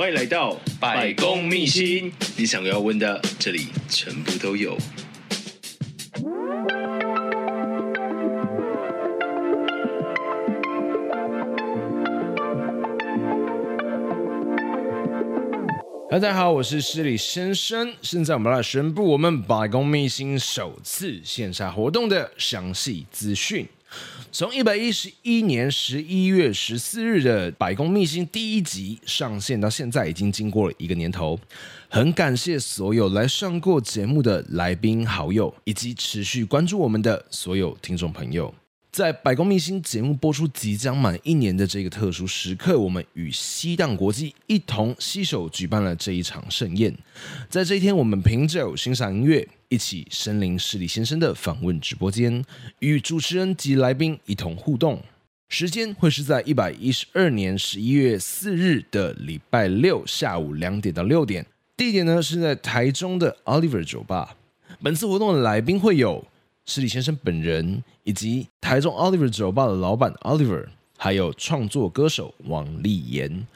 [0.00, 4.74] 欢迎来到百工秘辛，你想要问的，这里全部都有。
[16.10, 17.92] 大家好，我是失礼先生。
[18.00, 23.68] 现在我们来宣布我们百工秘辛首次线下活动的详细资讯。
[24.32, 31.36] 从一百一十一年十一月十四日的《百工秘辛》第一集上线到现在，已经经过了一个年头。
[31.88, 38.54] 很感谢所有来上过节目的来宾、好友，以及持续关注我们的所有听众朋友。
[38.92, 46.92] 在《百工明星》节目播出即将满一年的这个特殊时刻，我们与西当国际一同携手举办了这一场盛宴。
[47.48, 52.44] 在这一天，我们品酒、欣赏音乐，一起身临失礼先生的访问直播间，
[52.80, 55.00] 与主持人及来宾一同互动。
[55.48, 64.36] 时间会是在一百一十二年十一月四日的礼拜六下午两点到六点，地点呢是在台中的 Oliver 酒吧。
[64.82, 66.26] 本次活动的来宾会有。
[66.66, 70.66] 是李先生本人，以及台中 Oliver 酒吧的老板 Oliver，
[70.96, 73.46] 还有创作歌手王立言。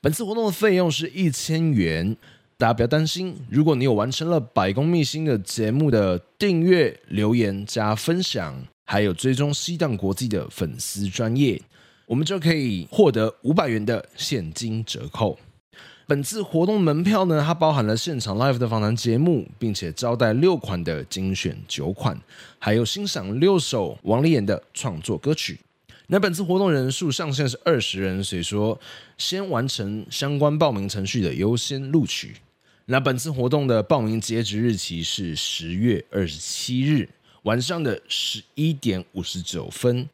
[0.00, 2.16] 本次活动的费用是一千元，
[2.56, 3.36] 大家不要担心。
[3.50, 11.60] 如果你有完成了百工秘辛的节目的订阅、留言加分享，还有追踪西当国际的粉丝专业，
[12.06, 15.38] 我们就可以获得五百元的现金折扣。
[16.08, 22.18] 本次活动门票呢，它包含了现场 live 的访谈节目，并且招待六款的精选酒款，
[22.58, 25.60] 还有欣赏六首王立言的创作歌曲。
[26.06, 28.80] 那本次活动人数上限是二十人，所以说
[29.18, 32.36] 先完成相关报名程序的优先录取。
[32.86, 37.06] 那本次活动的报名截止日期是十月二十七日
[37.42, 40.08] 晚上的十一点五十九分。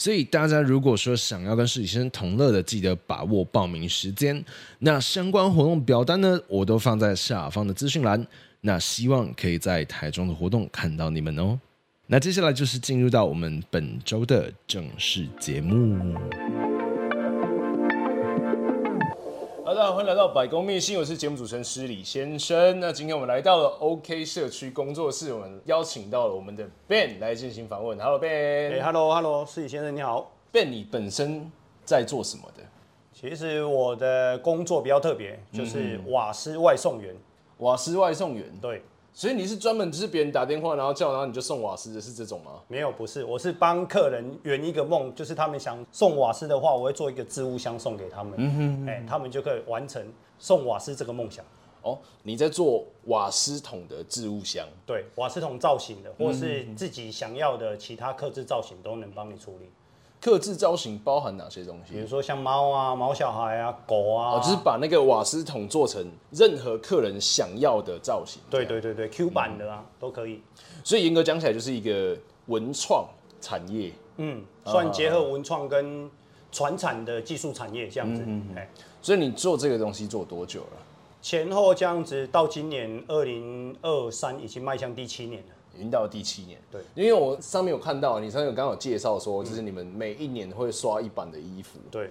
[0.00, 4.42] 所以大家如果说想要跟世宇先生同乐的，记得把握报名时间。
[4.78, 8.26] 那相关活动表单呢，我都放在下方的资讯栏。
[8.62, 11.60] 那希望可以在台中的活动看到你们哦。
[12.06, 16.16] 那接下来就是进入到我们本周的正式节目。
[19.70, 22.80] 大家好，欢迎来到百公秘信，我是节目主持人施礼先生。
[22.80, 27.96] 那今天我们来到了 OK 社区工作室，我们邀请到了我们的 Ben 来进行访问。
[27.96, 30.32] Hello Ben，Hello，Hello，施礼先生你好。
[30.52, 31.48] Ben，你本身
[31.84, 32.64] 在做什么的？
[33.12, 37.14] 其实我的工作比较特别，就是瓦斯外送员。
[37.58, 38.82] 瓦斯外送员，对。
[39.12, 42.60] 所以你是专门就是别人打电话，然后叫，然后你就送瓦斯的，是这种吗？
[42.68, 50.02] 没有，不是，我是帮客人圆一个梦，就是他们想送瓦斯的话，我会做一个置物箱送给他们，嗯哼，哎，他们就可以完成
[50.38, 51.44] 送瓦斯这个梦想。
[51.82, 54.66] 哦，你在做瓦斯桶的置物箱？
[54.86, 59.70] 对，瓦斯桶造型的，或是自己想要的其他刻制造型都能帮你处理。
[60.20, 61.94] 客制造型包含哪些东西？
[61.94, 68.42] 比如说像猫啊、毛小孩啊、狗啊，哦，就是把那个瓦斯桶做成任何客人想要的造型。
[68.50, 70.42] 对对对对，Q 版的啊，嗯、都可以。
[70.84, 72.14] 所以严格讲起来，就是一个
[72.46, 73.06] 文创
[73.40, 73.90] 产业。
[74.18, 76.10] 嗯，算结合文创跟
[76.52, 78.22] 传产的技术产业这样子。
[78.26, 78.66] 嗯，嗯，
[79.00, 80.76] 所以你做这个东西做多久了？
[81.22, 85.54] 前后这样子，到今年二零二三已经迈向第七年了。
[85.74, 92.10] 已经到了第七年，对，因为我上面有看到，你上面有刚好介绍说，就是你们每一年会刷一版的衣服，对，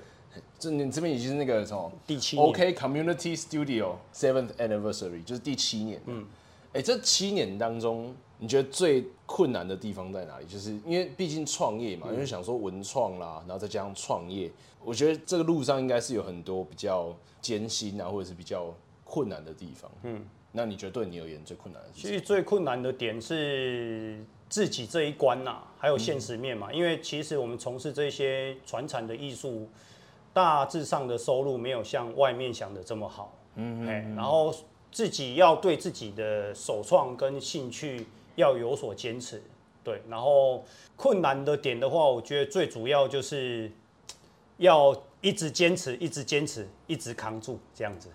[0.57, 6.25] 这你这边已经是那个什么第七，OK Community Studio Seventh Anniversary，就是第七年，嗯，
[6.73, 10.45] 哎，这七年当中，你觉得最困难的地方在哪里？
[10.45, 14.49] 就是因为毕竟创业嘛，因为想说文创啦，然后再加上创业，
[14.83, 18.73] 我觉得这个路上应该是有很多比较艰辛啊，或者是比较
[19.03, 20.25] 困难的地方，嗯。
[20.51, 22.01] 那你觉得对你而言最困难的是？
[22.01, 24.19] 其实最困难的点是
[24.49, 26.69] 自己这一关呐，还有现实面嘛。
[26.71, 29.69] 嗯、因为其实我们从事这些传产的艺术，
[30.33, 33.37] 大致上的收入没有像外面想的这么好。
[33.55, 34.53] 嗯，嗯，嗯，然后
[34.91, 39.41] 自己要对自己的首创跟兴趣要有所坚持。
[39.83, 43.71] 对，然后困难的点的话，我觉得最主要就是
[44.57, 48.09] 要一直坚持，一直坚持，一直扛住这样子。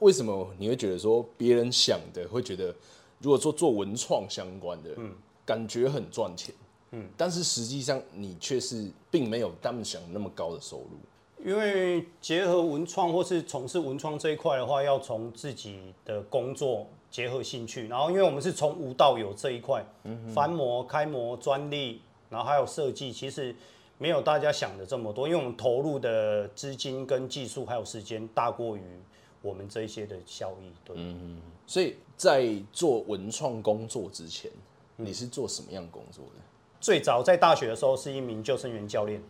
[0.00, 2.74] 为什么你会觉得说别人想的会觉得，
[3.20, 5.14] 如果说做文创相关的，嗯，
[5.46, 6.54] 感觉很赚钱，
[6.90, 10.98] 嗯，但是实际上你却是并没有他们想那么高的收入。
[11.42, 19.82] 因为结合文创或是从事文创这一块的话，要从自己的工作结合兴趣，然后因为我们是从无到有这一块，
[20.34, 23.56] 翻模、开模、专利，然后还有设计，其实
[23.96, 28.82] 没有大家想的这么多，因为我们投入的资金跟技术还有时间大过于
[29.42, 30.72] 我们这一些的效益。
[30.84, 34.50] 对，嗯，所以在做文创工作之前，
[34.96, 36.40] 你是做什么样工作的？
[36.80, 39.22] 最早在大学的时候是一名救生员教练，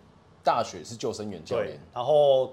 [0.44, 2.52] 大学是救生员教练，然后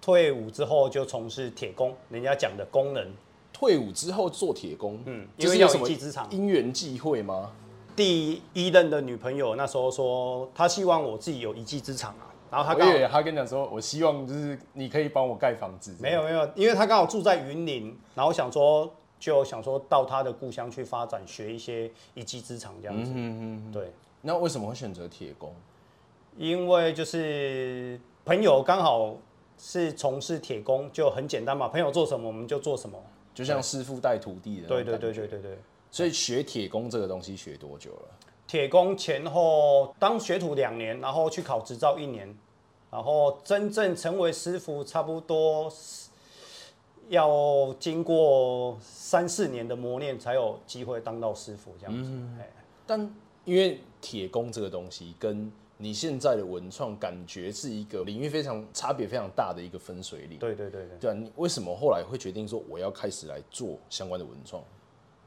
[0.00, 3.10] 退伍之后就从事铁工，人家讲的工人。
[3.50, 6.28] 退伍之后做铁工，嗯，因为要有一技之长。
[6.30, 7.50] 因缘际会吗？
[7.96, 15.94] 第一任的女朋友那时候说，她希望我自己有一技之长啊，然后他刚好，她跟你讲说，我希望就是你可以帮我盖房子。
[16.00, 23.10] 没有没有，因为他刚好住在云林，然后想说就想说到他的故乡去发展，学一些一技之长这样子。
[23.14, 23.92] 嗯嗯，对。
[24.22, 25.54] 那为什么会选择铁工？
[26.36, 29.16] 因为就是朋友刚好
[29.58, 31.68] 是从事铁工，就很简单嘛。
[31.68, 32.98] 朋友做什么我们就做什么，
[33.34, 34.68] 就像师傅带徒弟的。
[34.68, 35.58] 对对对对对对。
[35.90, 38.08] 所以学铁工这个东西学多久了？
[38.48, 42.34] 铁工前后当学徒两年，然后去考执照一年，
[42.90, 45.70] 然后真正成为师傅差不多
[47.10, 52.10] 要经过三四年的磨练，才有机会当到师傅这样子。
[52.10, 52.38] 嗯，
[52.86, 53.14] 但
[53.44, 60.38] 因为铁工这个东西跟你现在的文创感觉是一个领域非常差别非常大的一个分水岭。
[60.38, 60.98] 对对对对。
[60.98, 64.64] 对啊，你为什么后来会决定说我要开始来做相关的文创？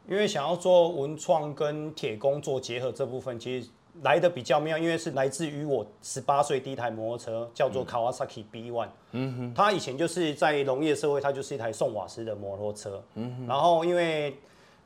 [0.08, 3.70] 因为想要做文创跟铁工做结合这部分，其实
[4.02, 8.90] 来的比较妙，因为是来自于我十八岁第一台摩托车叫做 Kawasaki B One。
[9.12, 9.54] 嗯哼。
[9.54, 13.02] 它以前就是在农业社会，它就是一台送瓦斯的摩托车。
[13.16, 13.48] 嗯哼。
[13.48, 14.36] 然后因为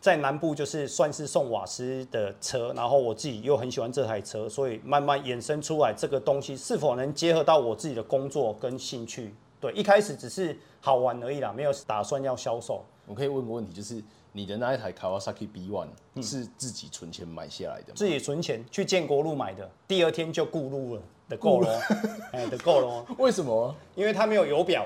[0.01, 9.33] 在南部就是算是送瓦斯的车，然后我自己又很喜欢这台车，所以慢慢衍生出来这个东西是否能结合到我自己的工作跟兴趣？
[9.59, 12.83] 对，一开始只是好玩而已啦，没有打算要销售。
[13.07, 14.03] 我可以问个问题，就是
[14.35, 15.87] 你的那一台 Kawasaki B One
[16.21, 17.93] 是自己存钱买下来的吗？
[17.95, 21.79] 自己存钱去建国路买的，第二天就顾路了的够了，
[22.33, 23.05] 哎的够了。
[23.17, 23.73] 为什么？
[23.95, 24.85] 因为它没有油表，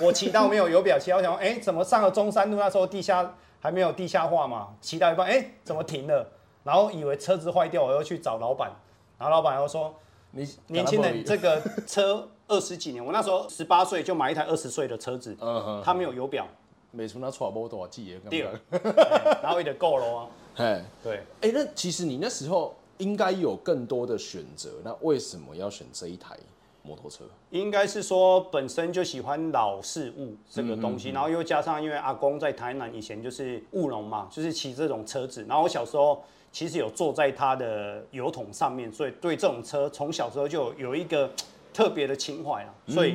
[0.00, 3.34] 我 骑到没有油表，骑到想哎、欸，怎么上了中山路那时候地下。
[3.62, 4.68] 还没有地下化嘛？
[4.80, 6.26] 骑到一半，哎、欸，怎么停了？
[6.64, 8.72] 然后以为车子坏掉，我又去找老板，
[9.18, 9.94] 然后老板又说
[10.32, 16.48] ：“你年轻人，这个车二十几年，我那时候十八岁就买一台二十岁的车子， 嗯哼，它没有油表，
[16.90, 18.46] 没出那错不多少记也对，
[19.42, 20.28] 然后也得够了啊。
[20.56, 26.36] 哎，对，哎、欸，那其实你那时候应该有更多的选择，那为什么要选这一台？
[26.82, 27.24] 摩托车？
[27.50, 41.30] 应该是说本身就喜欢老事物这个东西，然后又加上因为阿公在台南以前就是务农嘛，就是骑这种车子，然后我小时候其实有坐在他的油桶上面，所以对这种车从小时候就有一个
[41.74, 43.14] 特别的情怀啊，所以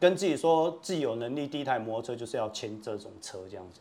[0.00, 3.80] 跟自己说自己有能力，第一台摩托车就是要签这种车这样子，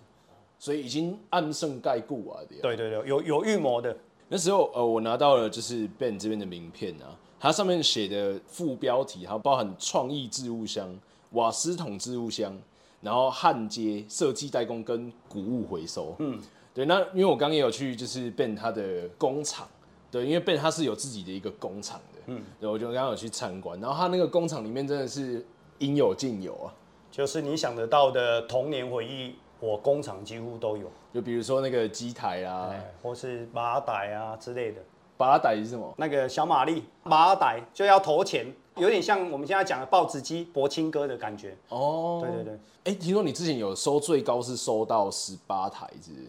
[0.58, 3.96] 所以已经暗胜盖故啊，对对对，有有预谋的。
[4.30, 7.16] 那时候呃，我拿到了就是 Ben 这边的名片啊。
[7.40, 10.90] 它上面写的副标题，它包含创意置物箱、
[11.34, 12.60] 瓦斯桶置物箱，
[13.00, 16.16] 然后焊接、设计代工跟古物回收。
[16.18, 16.42] 嗯，
[16.74, 16.84] 对。
[16.86, 19.68] 那因为我刚刚也有去，就是 Ben 他的工厂，
[20.10, 22.22] 对，因为 Ben 他是有自己的一个工厂的。
[22.26, 25.46] 嗯，对，我就刚刚有去参观，然后他那个工厂里面真的是
[25.80, 26.74] 应有尽有啊，
[27.12, 30.90] 就是你想得到的童年回忆，我工厂几乎都有。
[31.14, 34.82] 就比如说那个机台啊，或是马仔啊之类的。
[35.18, 35.92] 马仔是什么？
[35.98, 41.58] 那个小马力马仔就要投钱，有点像我们现在讲的报纸机、博青哥的感觉。
[41.70, 42.54] 哦，对对对。
[42.54, 46.28] 哎、欸，听说你之前有收最高是收到十八台是不是？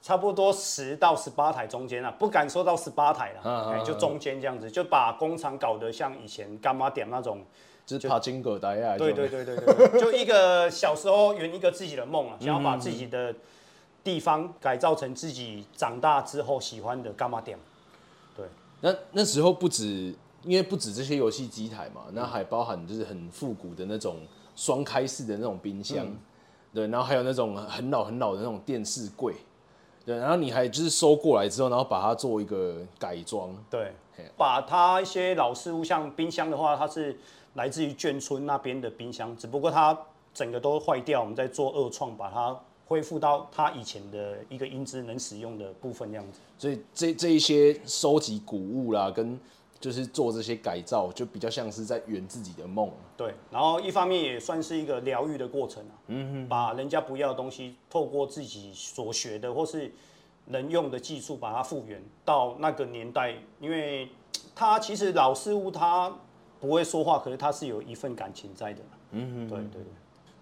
[0.00, 7.44] 差不多十到十八台中间啊，不敢说到十八台了，哎、啊欸，就中间这样子，就把工厂搞得像以前干妈点那种，
[7.98, 8.96] 就是爬金阁台啊。
[8.96, 13.34] 对对对对对，就一个小时候圆一个自己的梦啊，想要把自己的
[14.02, 17.58] 地方改造成自己长大之后喜欢的柑仔店。
[18.82, 24.16] 那那时候不止，因为不止这些游戏机台嘛，那还包含就是很复古的那种
[24.56, 26.16] 双开式的那种冰箱，嗯、
[26.72, 29.34] 对，然后还有那种很老很老的那种电视柜，
[30.06, 33.92] 对，然后你还就是收过来之后，然后把它做一个改装，对，
[34.38, 37.18] 把它一些老事物，像冰箱的话，它是
[37.54, 39.98] 来自于眷村那边的冰箱，只不过它
[40.32, 42.58] 整个都坏掉，我们在做二创，把它。
[42.90, 46.40] 恢复到它以前的一个音质能使用的部分，这样子。
[46.58, 49.38] 所以这这一些收集古物啦，跟
[49.78, 52.90] 就是做这些改造，就比较像是在圆自己的梦。
[53.16, 55.94] 对，然后一方面也算是一个疗愈的过程啊。
[56.08, 59.94] 嗯哼，把人家不要的东西，透过自己所学的或是
[60.46, 63.36] 能用的技术，把它复原到那个年代。
[63.60, 64.08] 因为
[64.52, 66.12] 它其实老事物它
[66.60, 68.80] 不会说话，可是他是有一份感情在的。
[69.12, 69.92] 嗯哼，对对对。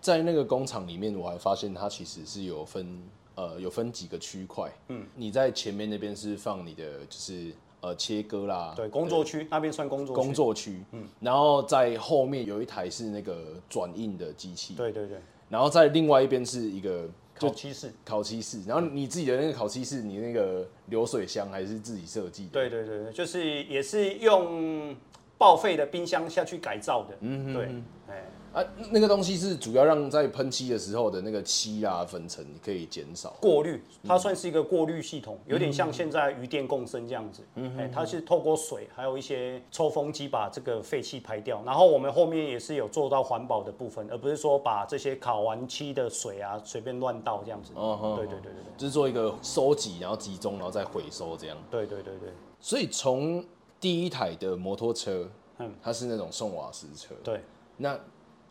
[0.01, 3.03] 在那个工厂里面，我还发现它其实是有分
[3.35, 4.71] 呃有分几个区块。
[4.89, 10.83] 嗯，你在前面那边是放你的就是呃切割啦，对，工作区那边算工作工作区。
[10.93, 14.75] 嗯，然后在后面有一台是那个转印的机器。
[14.75, 15.19] 对对对。
[15.49, 18.63] 然后在另外一边是一个烤漆室，烤漆室。
[18.65, 22.51] 然后你自己的那个烤漆室，你那个流水箱还是自己设计的？
[22.53, 24.95] 对对对，就是也是用
[25.39, 27.17] 报废的冰箱下去改造的。
[27.21, 28.25] 嗯哼，对，哎。
[28.51, 37.43] 啊，那个东西是主要让在喷漆的时候的那个漆啊粉尘可以减少过滤，它算是一个过滤系统，有点像现在鱼电共生这样子。
[37.57, 41.63] 嗯哼，它是透过水还有一些抽风机把这个废气排掉。
[41.67, 47.73] 然后我们后面也是有做到环保的部分，而不是说把这些烤完漆的水啊随便乱倒这样子。
[47.75, 51.57] 哦，对对对对对，就是做一个收集，然后集中，然后再回收这样。
[51.71, 52.31] 对对对对。
[52.59, 53.45] 所以从
[53.81, 57.15] 第一台的摩托车，嗯，它是那种送瓦斯车。
[57.23, 57.43] 对，
[57.77, 57.99] 那。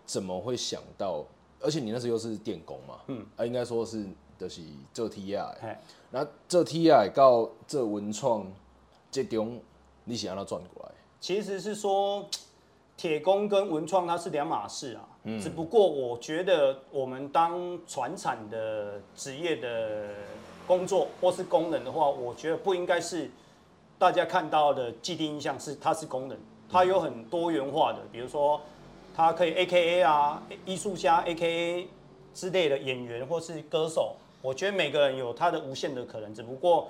[0.05, 1.25] 怎么会想到？
[1.59, 4.05] 而且你那时候又是电工嘛，嗯，啊，应该说是
[4.39, 4.61] 就是
[4.93, 5.81] 做 T I，
[6.11, 8.49] 那做 T I 到这文创
[9.11, 9.59] 这中，
[10.05, 10.91] 你想让它转过来？
[11.19, 12.25] 其实是说
[12.95, 20.07] 铁工跟文创它是两码事啊，嗯，只不过我觉得我们当传产的职业的
[20.65, 23.29] 工作或是工人的话，我觉得不应该是
[23.99, 26.39] 大家看到的既定印象是它是工人，
[26.69, 28.59] 它有很多元化的，比如说。
[29.15, 31.87] 它可以 A K A 啊，艺术家 A K A
[32.35, 36.31] 之类的演员或是歌手，我觉得每个人有他的无限的可能。
[36.35, 36.87] 只不过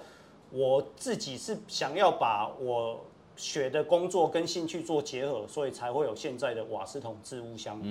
[0.51, 2.99] 我自己是想要把我
[3.37, 7.81] 学的工作跟兴趣做结合，所以才会有现在的瓦斯桶置物箱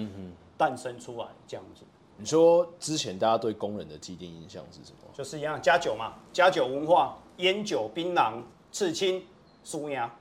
[0.58, 1.82] 诞生出来这样子。
[2.18, 5.08] 你说之前大家对工人的既定印象是什么？
[5.14, 8.34] 就是一样加酒嘛，加酒文化，烟酒、槟榔、
[8.76, 9.22] 刺青、
[9.64, 10.14] 苏牙，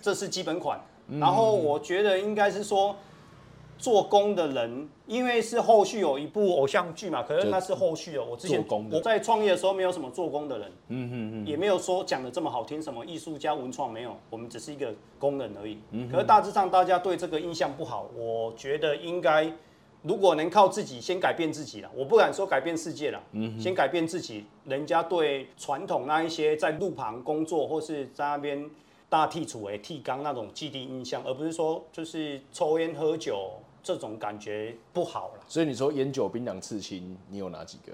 [0.00, 0.80] 这是基本款。
[1.20, 2.96] 然后我觉得应该是说。
[3.78, 8.26] 做工的人，因为是后续有一部偶像剧嘛，可是那是后续哦。
[8.30, 15.78] 我之前我在创业的时候没有什么做工的人，嗯嗯嗯，也没有说讲的这么好听，什么艺术家、文创没有，我们只是一个工人而已。
[15.90, 19.52] 嗯，可是大致上大家对这个印象不好，我觉得应该
[20.06, 28.70] 如果能靠自己先改变自己了，我不敢说改变世界了，嗯，先改变自己，人家对传统那一些在路旁工作或是在那边
[29.08, 33.50] 大剔除诶剃缸那种既定印象，而不是说就是抽烟喝酒。
[33.82, 37.92] 这种感觉不好了，所以你说烟酒槟榔刺青，你有哪几个？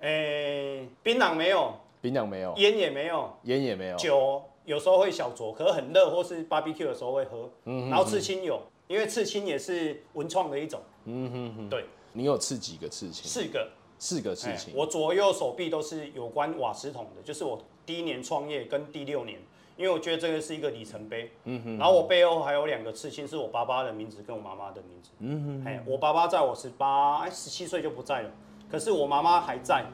[0.00, 7.48] 诶，槟榔没有，槟榔没有，烟也没有，烟也没有，酒有时候会小酌，可是很热或是 barbecue 的时候会喝。
[7.66, 10.80] 嗯，然后刺青有，因为刺青也是文创的一种。
[11.04, 11.84] 嗯哼哼，对。
[12.12, 13.24] 你有刺几个刺青？
[13.28, 14.72] 四个，四个刺青。
[14.76, 19.38] 我左右手臂都是有关瓦斯桶的，就是我第一年创业跟第六年。
[19.76, 28.30] 因为我觉得这个是一个里程碑，嗯哼，然后我背后还有两个刺青，是我爸爸的名字跟我妈妈的名字，嗯哼，哎，我爸爸在我十八哎十七岁就不在了，
[28.70, 29.84] 可是我妈妈还在，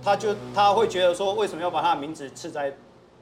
[0.00, 2.72] 他就他会觉得说，为什么要把他的名字刺在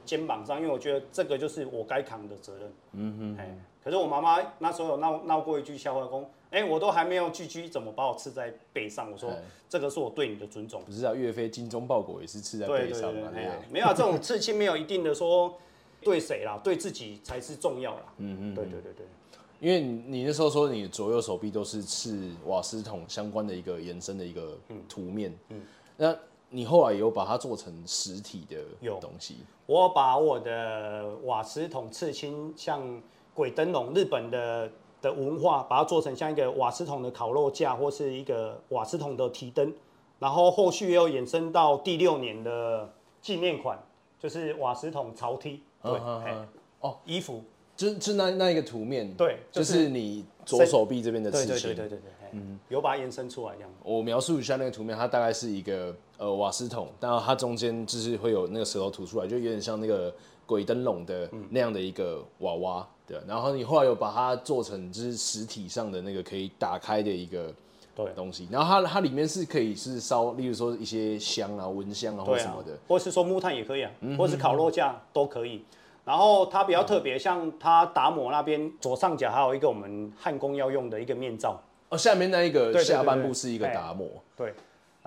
[0.05, 0.59] 肩膀上？
[0.59, 9.11] 因为我觉得这个就是我该扛的责任，嗯哼，哎，可是我妈妈那时候有闹闹过一句笑话，说，哎，我都还没有聚居，怎么把我刺在背上？
[9.11, 9.31] 我说
[9.69, 10.81] 这个是我对你的尊重。
[10.85, 15.57] 不是啊，岳飞精忠报国也是刺在背上嘛，对，没有这种刺青没有一定的说。
[15.99, 16.57] 对谁啦？
[16.63, 18.13] 对自己才是重要啦。
[18.17, 19.05] 嗯嗯，对对对对。
[19.59, 24.55] 因为你那时候说你左右手臂都是刺瓦斯桶相关的一个延伸的一个
[24.87, 25.35] 图面。
[25.49, 25.59] 嗯。
[25.97, 26.15] 那
[26.49, 28.57] 你后来有把它做成实体的
[29.01, 29.37] 东西？
[29.65, 33.01] 我把我的瓦斯桶刺青，像
[33.33, 34.71] 鬼灯笼，日本的
[35.07, 39.73] 的文化，把它做成像一个瓦斯桶的烤肉架，或是一个瓦斯桶的提灯。
[40.19, 43.77] 然后后续又衍生到第六年的纪念款，
[44.19, 45.61] 就是瓦斯桶潮梯。
[45.83, 45.91] 对，
[46.79, 47.43] 哦，衣服
[47.75, 53.69] 就是就那那一个图面，对，就是你左手臂这边的刺青，对对对对对，嗯，有把它延伸出来这样。
[53.83, 60.11] 我描述一下那个图面，它大概是一个呃瓦斯桶，但它中间就是会有那个舌头吐出来，就有点像那个
[60.47, 63.19] 鬼灯笼的那样的一个娃娃，对。
[63.27, 67.53] 然后你后来有把它做成就是实体上的那个可以打开的一个。
[67.97, 75.65] 对东西，然后它它里面是可以是烧，例如说一些香啊、蚊香啊或什么的，或是说木炭也可以啊，嗯、或是烤肉架都可以。
[76.05, 81.59] 然后它比较特别，像它达摩那边左上角还有一个我们焊工要用的一个面罩。
[81.89, 84.07] 哦，下面那一个下半部是一个打磨。
[84.35, 84.53] 对，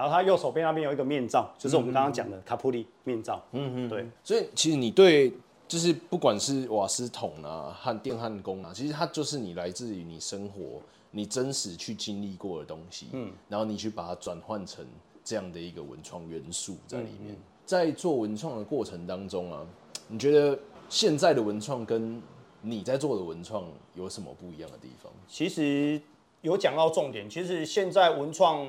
[0.01, 3.43] 然后它右手边那边有一个面罩，就是我们刚刚讲的卡普里面罩。
[3.53, 4.07] 嗯嗯，对。
[4.25, 5.31] 所以其实你对
[5.69, 10.81] 就是不管是瓦斯桶啊、焊电焊工啊，其实它就是你来自于你生活。
[11.13, 14.87] 你真实去经历过的东西，嗯，然后你去把它转换成
[15.25, 19.67] 这样的一个文创元素在里面，在做文创的过程当中啊，
[20.07, 20.57] 你觉得
[20.89, 22.23] 现在的文创跟
[22.63, 23.65] 你在做的文创
[23.97, 25.11] 有什么不一样的地方？
[25.27, 26.01] 其实
[26.43, 28.65] 有讲到重点，其实现在文创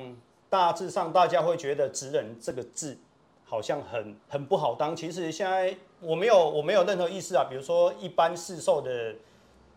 [0.52, 2.98] 大致上大家会觉得“职人”这个字
[3.42, 4.94] 好像很很不好当。
[4.94, 9.14] 其实现在我没有我没有任何意思啊，比如说一般市售的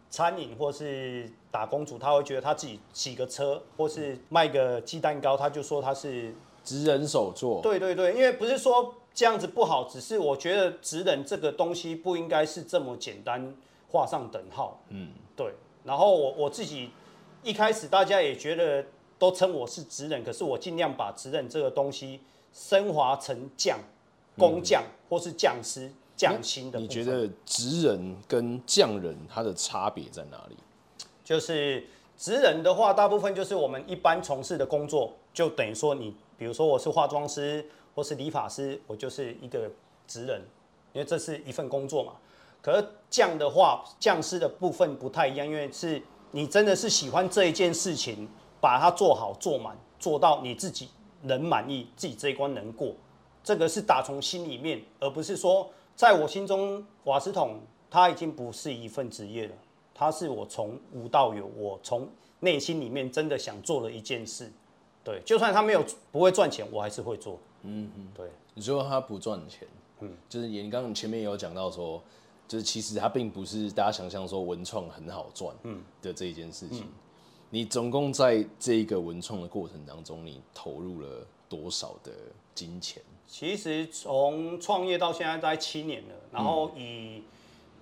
[0.10, 7.62] 餐饮或是打工族，他会觉得他自己洗个车或是卖个鸡蛋糕，他就说他是职人手作。
[7.64, 13.56] 对对对，因为不是说这样子不好，只是我觉得“职人”这个东西不应该是这么简单。
[13.88, 15.54] 画上等号，嗯，对。
[15.86, 16.90] 然后我我自己
[17.44, 18.84] 一开始大家也觉得
[19.18, 22.20] 都称我是职人，可是我尽量把职人这个东西
[22.54, 23.80] 升华成匠、
[24.38, 26.80] 工匠或是匠师、匠心的。
[26.80, 30.56] 你觉得职人跟匠人他的差别在哪里？
[31.24, 39.72] 就是职人的话，大部分就是我们一般从事的工作，就等于说你，比如说我是化妆师或是理发师，我就是一个
[40.06, 40.42] 职人，
[40.94, 42.14] 因为这是一份工作嘛。
[42.62, 48.28] 可是匠的话，匠师的部分不太一样，因为是你真的是喜欢这一件事情，
[48.66, 50.90] 把它做好做满，做到你自己
[51.22, 52.96] 能满意，自己这一关能过，
[53.44, 57.60] 这个是打从心里面，而不是说在我心中瓦斯桶
[57.92, 59.54] 它已经不是一份职业了，
[59.94, 64.52] 它是我从无到有，我从内心里面真的想做的一件事。
[65.04, 67.38] 对，就算它没有不会赚钱，我还是会做。
[67.62, 68.28] 嗯嗯，对。
[68.56, 69.68] 你说它不赚钱，
[70.00, 72.02] 嗯，就是你刚刚前面也有讲到说。
[72.48, 76.88] 就是其实它并不是大家想象说文创很好赚嗯的这一件事情。
[77.50, 82.12] 你总共在这一个文创的过程当中，你投入了多少的
[82.54, 83.02] 金钱？
[83.28, 87.24] 其实从创业到现在大概七年了，然后以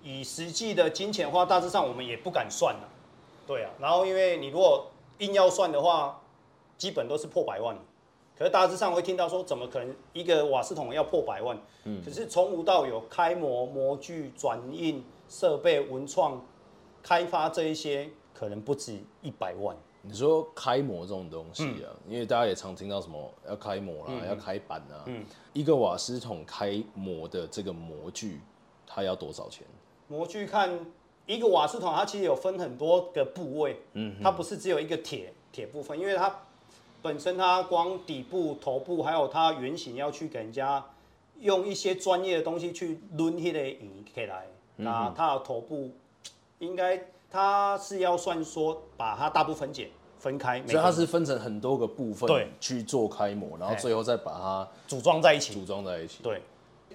[0.02, 2.88] 以实际的金钱的话，大致上我们也不敢算了。
[3.46, 4.86] 对啊，然后因为你如果
[5.18, 6.20] 硬要算的话，
[6.78, 7.76] 基本都是破百万。
[8.36, 11.56] 可是大致上会听到说，怎么可能一个瓦斯桶要破百万？
[11.84, 16.44] 嗯，可是从无到有，开模、模具、转印、设备、文创、
[17.02, 19.74] 开发这一些，可能不止一百万。
[20.02, 25.04] 你说开模这种东西啊，嗯、因为大家也常听到什么要开模啦，嗯、要开板啊。
[25.06, 25.24] 嗯，
[25.54, 28.40] 一个瓦斯桶开模的这个模具，
[28.86, 29.66] 它要多少钱？
[30.08, 30.78] 模具看
[31.24, 33.80] 一个瓦斯桶，它其实有分很多个部位。
[33.94, 36.40] 嗯，它不是只有一个铁铁部分，因为它。
[37.02, 40.82] 本身它光底部、头部，还有它圆形，要去给人家
[41.40, 44.46] 用一些专业的东西去抡那个仪起来。
[44.76, 45.90] 那它的头部
[46.60, 46.96] 应该
[47.34, 52.48] 它是要算说把它大部分解分开，所以它是分成很多个部分对。
[52.60, 55.52] 去做开模，然后最后再把它组装在一起。
[55.52, 56.22] 组装在一起。
[56.22, 56.40] 对。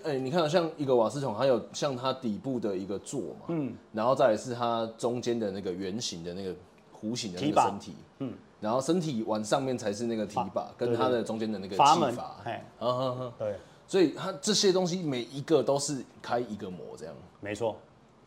[0.02, 6.56] 哎，你看像一个瓦斯桶，还有像它底部的一个座嘛，嗯，然后再来是它中间的那个圆形的那个
[6.97, 8.34] 弧形的那个身体，嗯。
[8.62, 13.56] 然后身体往上面才是那个提把，跟它的中间的那个气阀，哎，嗯哼哼，对，
[13.88, 17.78] 所以它这些东西每一个都是开一个模这样，没错，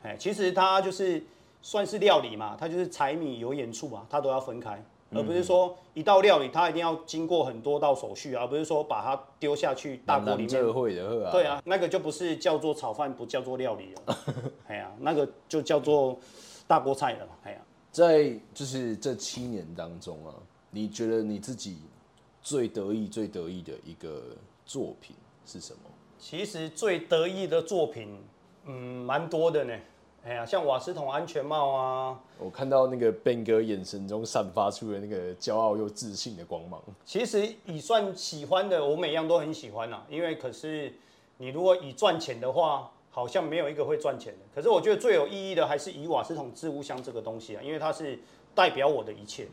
[0.03, 1.23] 哎，其实它就是
[1.63, 10.49] 算是料理嘛，它就是柴米油盐醋啊，它都要分开，而不是说一道料理它一定要经过很多道手续，而不是说把它丢下去大锅里面，
[11.31, 14.19] 对啊，那个就不是叫做炒饭，不叫做料理了，
[14.67, 16.19] 哎呀，那个就叫做
[16.67, 17.59] 大锅菜了，哎呀。
[17.93, 20.35] 在就是这七年当中啊，
[20.71, 21.83] 你觉得你自己
[22.41, 25.91] 最得意、最得意的一个作品是什么？
[26.19, 28.19] 其实最得意的作品，
[28.65, 29.79] 嗯，蛮多的呢。
[30.25, 36.83] 哎呀，像瓦斯桶安全帽啊，我看到那个 Ben 哥眼神中散发出的那个骄傲又自信的光芒。
[37.05, 40.05] 其实以算喜欢的，我每样都很喜欢啊。
[40.09, 40.95] 因为可是
[41.39, 42.91] 你如果以赚钱的话。
[43.15, 48.19] 好像没有一个会赚钱的，可是我觉得最有意义的还是以瓦斯桶置物箱这个东西啊，因为它是
[48.55, 49.47] 代表我的一切，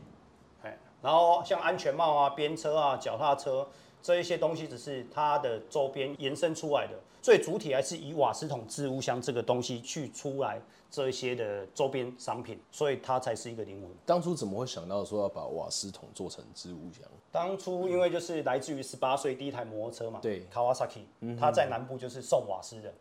[0.62, 3.68] 哎，然后像安全帽啊、边车啊、脚踏车
[4.00, 13.90] 这一些东西，只是它的周边延伸出来的，最主体还是以瓦斯桶置物箱这个东西去出来这一些的周边商品，所以它才是一个灵魂。
[14.06, 17.02] 当初怎么会想到说要把瓦斯桶做成置物箱？
[17.30, 22.92] 当初因为就是来自于十八岁第一台摩托车嘛，对，Kawasaki，他在南部就是送瓦斯的，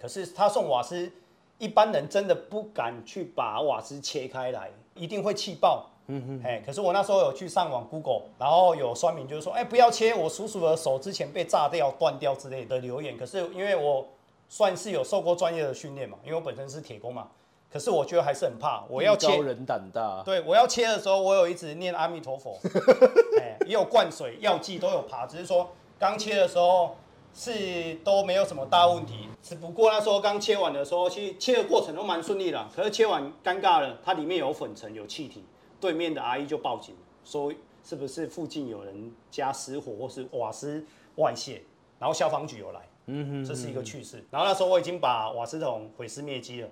[0.00, 1.10] 可是他送瓦斯，
[1.58, 5.90] 一般人真的不敢去把瓦斯切开来，一定会气爆。
[6.06, 13.16] 嗯哼，可是我那时候有去上网 Google，然后有酸民就是说，哎，不要切，我叔叔的手之前被炸掉、断掉之类的留言。
[13.16, 14.06] 可是因为我
[14.48, 17.28] 算是有受过专业的训练嘛，因为我本身是铁工嘛，
[17.72, 18.84] 可是我觉得还是很怕。
[18.88, 20.22] 我要切，人胆大。
[20.24, 22.58] 对，我要切的时候，我有一直念阿弥陀佛，
[23.40, 26.96] 哎也有灌水、药剂都有爬，只是说刚切的时候。
[27.36, 32.64] 是都没有什么大问题，只不过那时候刚切完的时候，其实切的过程都蛮顺利的。
[32.72, 35.44] 可是切完尴尬了，它里面有粉尘、有气体，
[35.84, 36.94] 对面的阿姨就报警，
[37.26, 37.52] 说
[37.84, 40.82] 是不是附近有人家失火或是瓦斯
[41.16, 41.60] 外泄，
[41.98, 44.24] 然后消防局有来，嗯哼，这是一个趣事。
[44.30, 46.68] 然后那时候我已经把瓦斯桶毁尸灭迹了，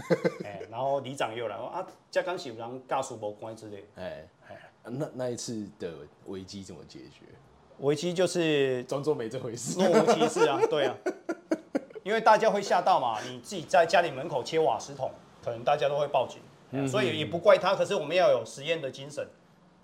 [0.42, 5.92] 哎，然后里长又来说啊，这刚是有人告诉我关之类，哎哎，那那一次的
[6.24, 7.26] 危机怎么解决？
[7.80, 10.96] 危机就是装作没这回事，若无其事啊， 对啊，
[12.02, 15.10] 因为大家会吓到嘛，你自己在家里门口切瓦斯桶，
[15.44, 16.40] 可能大家都会报警，
[16.84, 17.74] 嗯、所以也不怪他。
[17.74, 19.26] 可是我们要有实验的精神，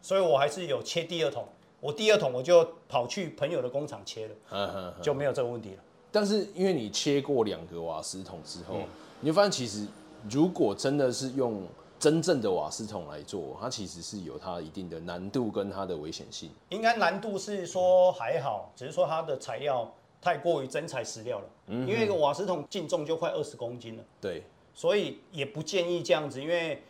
[0.00, 1.46] 所以我还是有切第二桶。
[1.80, 5.82] 我第二桶我就跑去朋友的工厂切了，呵呵呵就没有这个问题了。
[6.12, 8.86] 但是因为你切过两个瓦斯桶之后，嗯、
[9.20, 9.86] 你就发现其实
[10.30, 11.66] 如果真的是用
[11.98, 16.50] 真正的瓦斯桶来做，它其实是有它一定的难度跟它的危险性。
[16.68, 21.44] 应该难度是说还好，只是说它的材料太过于真材实料了。
[21.68, 24.04] 嗯，因为一个瓦斯桶净重就快二十公斤了。
[24.20, 26.82] 对，所以也不建议这样子，因为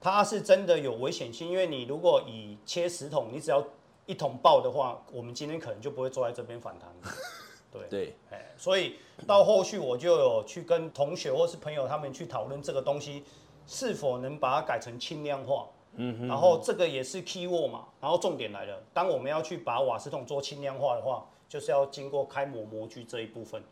[0.00, 1.48] 它是真的有危险性。
[1.48, 3.64] 因为你如果以切十桶，你只要
[4.06, 6.88] 一桶爆的话，我们今天可能就不会坐在这边反弹。
[7.72, 13.24] 对对，哎所以到后续我就有去跟同学或是朋友他们去讨论这个东西
[13.66, 15.66] 是否能把它改成轻量化。
[15.94, 16.28] 嗯哼。
[16.28, 17.86] 然后这个也是 key word 嘛。
[17.98, 23.62] 然后重点来了，当我们要去把瓦斯桶做轻量化的话，就是要经过开模模具这一部分。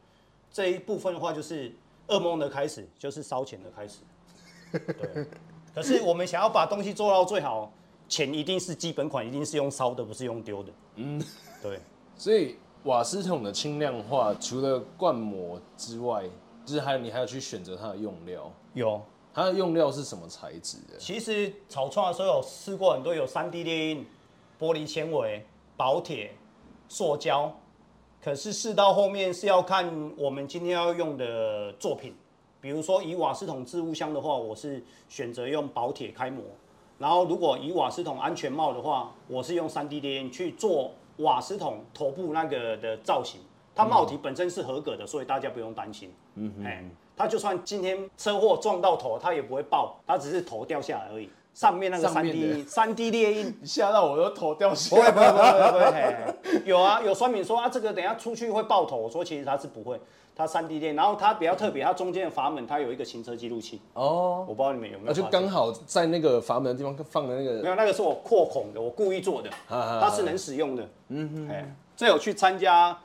[0.51, 1.75] 这一部分的话，就是
[2.11, 4.01] 噩梦的开始，就是烧钱的开始。
[4.71, 5.27] 对。
[5.75, 7.73] 可是我们想要把东西做到最好。
[8.09, 10.73] 钱一定是基本款，一定是用烧的，不是用丢的。
[10.97, 11.23] 嗯，
[11.63, 11.79] 对。
[12.17, 16.25] 所以瓦斯桶的轻量化，除了灌模之外，
[16.67, 18.53] 就是还有你还要去选择它的用料。
[18.75, 19.01] 有，
[19.33, 20.99] 它的用料是什么材质的？
[20.99, 24.05] 其实草创的时候有试过很多，有三 D 列印、
[24.59, 25.47] 玻璃纤维、
[25.77, 26.35] 薄铁、
[26.89, 27.57] 塑胶。
[28.23, 32.15] 可是试到后面是要看我们今天要用的作品。
[32.61, 36.43] 比如说以瓦斯桶置物箱的话，我是选择用薄铁开模。
[36.99, 43.41] 然后，如果以瓦斯桶安全帽的话，我是用 3D 打印去做瓦斯桶头部那个的造型。
[43.75, 46.13] 它帽体本身是合格的，所以大家不用担心。
[46.35, 46.85] 嗯哼，哎，
[47.17, 51.31] 它就算今天车祸撞到头，它也不会爆，它只是头掉下来而已。
[51.61, 55.13] 上面那个三 D 三 D 猎印吓到我都头掉下来。
[55.13, 56.63] 不会不会不会不会。
[56.65, 58.97] 有啊，有酸民说啊，这个等下出去会爆头。
[58.97, 60.01] 我说其实它是不会。
[60.35, 63.79] 它三 D 电，然后它比较特别，它中间的阀门它有一个行车记录器。
[63.93, 65.13] 哦，我不知道你们有没有。
[65.13, 67.61] 就刚好在那个阀门的地方放的那个。
[67.63, 70.89] 没有，那个是我扩孔的，我故意做的，它是能使用的。
[71.09, 72.97] 嗯哼，哎，这有去参加，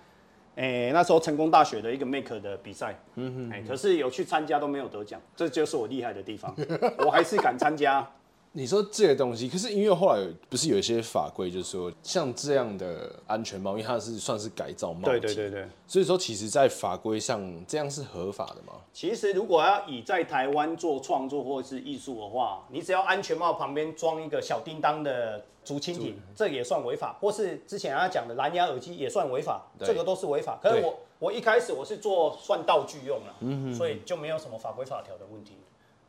[0.55, 2.97] 哎，那时候成功大学的一个 Make 的比赛。
[3.15, 6.55] 嗯哼，哎，可是有去参加都没有得奖，这就是我厉害的地方，
[6.99, 8.07] 我还是敢参加。
[8.57, 18.79] 你说这个东西，可是因为后来不是有一些法规，就是说像这样的安全帽，因为它是算是改造帽，对对对对，所以说其实，在法规上这样是合法的吗？
[18.93, 30.57] 其实如果要以在台湾做创作或是艺术的话，你只要安全帽旁边装一个小叮当的竹蜻蜓，这也算违法，或是之前他讲的蓝牙耳机也算违法，这个都是违法。
[30.63, 35.55] 可是我我一开始我是做算道具用了，嗯哼，所以就没有什么法规法条的问题。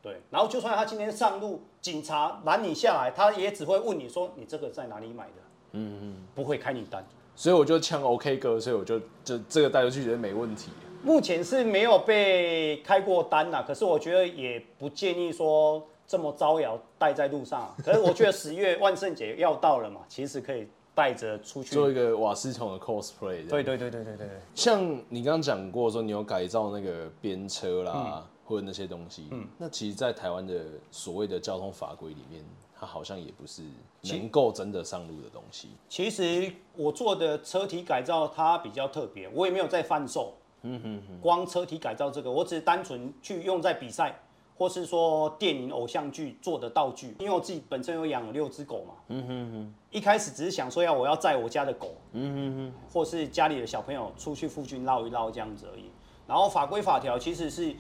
[0.07, 5.33] 对，然后就算他今天上路，警察拦你下来，他也只会问你说：“你这个在哪里买的？”
[5.73, 7.05] 嗯嗯，不会开你单。
[7.35, 10.71] 所以我就呛 OK 哥，所以我就就这个带出去觉得没问题。
[11.03, 17.75] 目前是没有被开过单呐，可是我觉得也不建议说这么招摇带在路上。
[17.85, 23.49] 可是我觉得十月 万圣节要到了嘛，其实可以带着出去做一个瓦斯桶的 cosplay。
[23.49, 24.29] 对对对对对对对。
[24.55, 27.93] 像你刚刚讲过说你有改造那个边车啦。
[27.97, 32.45] 嗯或者那些东西，嗯，那其实，在台湾的所谓的交通法规里面，
[32.79, 33.63] 它好像也不是
[34.03, 35.71] 能够真的上路的东西。
[35.89, 41.21] 其实我做的车体改造它比较特别，我也没有在贩售，嗯哼哼。
[41.21, 44.17] 光车体改造这个，我只是单纯去用在比赛，
[44.57, 47.17] 或是说电影偶像剧做的道具。
[47.19, 49.75] 因为我自己本身有养了六只狗嘛，嗯哼哼。
[49.91, 55.91] 一开始只是想说要我要载我家的狗，嗯哼哼，或是家里的小朋友出去附近绕一绕这样子而已。
[56.29, 57.75] 然后法规法条其实是。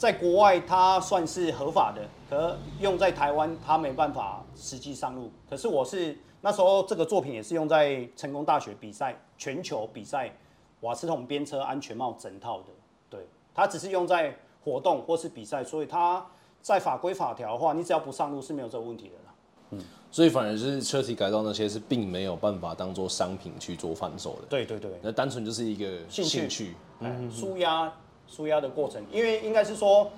[0.00, 5.30] 在国外，它算是合法的，可用在台湾，它没办法实际上路。
[5.46, 10.34] 可是我是那时候这个作品也是用在成功大学比赛，全球比赛
[10.80, 12.68] 瓦斯桶边车安全帽整套的。
[13.10, 14.34] 对，它只是用在
[14.64, 16.24] 活动或是比赛，所以它
[16.62, 19.34] 在法规法条的话，你只要不上路是没有这个问题的啦。
[19.72, 24.46] 嗯，所以反而是车体改造那些是并没有办法当做商品去做贩售的。
[24.48, 27.92] 对对对，那单纯就是一个兴趣，嗯，舒压。
[28.30, 30.08] 舒压的过程，因为应该是说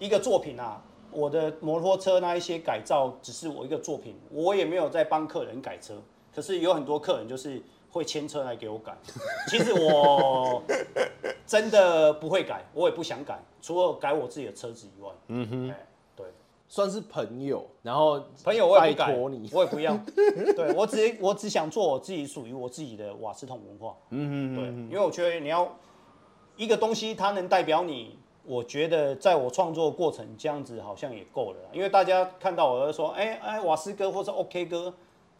[0.00, 0.82] 一个作品啊，
[1.12, 5.94] 我的摩托车那一些改造只是我一个作品，我也没有在帮客人改车。
[6.34, 8.94] 可是有很多客人就是会牵车来给我改，
[9.48, 10.62] 其实我
[11.46, 15.08] 真的不会改，我也不想改，除了改我自己的车子以外。
[15.28, 15.74] 嗯哼，
[16.14, 16.26] 对，
[16.68, 19.96] 算是朋友，然后朋友我也不改，我也不要。
[20.54, 23.96] 对，我只我只想做我自己属于我自己的瓦斯桶文化。
[24.10, 25.74] 嗯哼，对，因为我觉得你要。
[26.56, 34.92] 一个东西它能代表你，我觉得在我创作的过程这样子好像也够了，因为大家看到我就说，哎、欸、哎、欸，瓦斯哥或是 OK 哥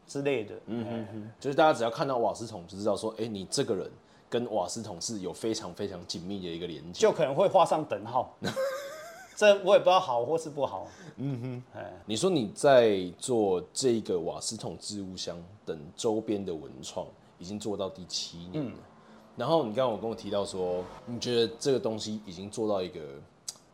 [0.07, 3.90] 之类的，嗯哼哼，就是大家只要看到瓦斯桶就知道说，哎、欸，你这个人
[4.29, 8.35] 跟瓦斯桶是有非常非常紧密的一个连接，就可能会画上等号。
[9.37, 10.87] 这我也不知道好或是不好。
[11.16, 17.07] 嗯哼，哎，你说你在做这个瓦斯桶置物箱等周边的文创，
[17.38, 18.70] 已经做到第七年了。
[18.70, 18.79] 嗯、
[19.37, 23.01] 然后你刚刚我跟我提到说，你觉得这个东西已经做到一个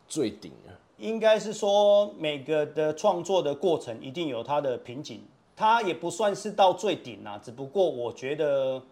[0.08, 0.72] 最顶了？
[0.98, 5.22] 应该是说每个的创作的过程一定有它的瓶颈，
[5.56, 8.82] 它也不算是到最顶啊，只不过我觉得